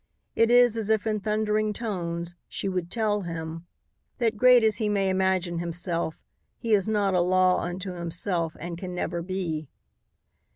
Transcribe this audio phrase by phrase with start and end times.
[0.35, 3.67] It is as if in thundering tones she would tell him
[4.17, 6.17] that great as he may imagine himself,
[6.57, 9.69] he is not a law unto himself and can never be.